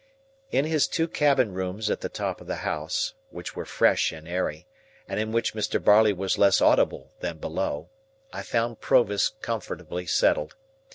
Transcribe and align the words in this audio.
In 0.49 0.65
his 0.65 0.87
two 0.87 1.07
cabin 1.07 1.53
rooms 1.53 1.91
at 1.91 2.01
the 2.01 2.09
top 2.09 2.41
of 2.41 2.47
the 2.47 2.55
house, 2.65 3.13
which 3.29 3.55
were 3.55 3.65
fresh 3.67 4.11
and 4.11 4.27
airy, 4.27 4.65
and 5.07 5.19
in 5.19 5.31
which 5.31 5.53
Mr. 5.53 5.79
Barley 5.79 6.11
was 6.11 6.39
less 6.39 6.59
audible 6.59 7.11
than 7.19 7.37
below, 7.37 7.91
I 8.33 8.41
found 8.41 8.81
Provis 8.81 9.29
comfortably 9.43 10.07
settled. 10.07 10.55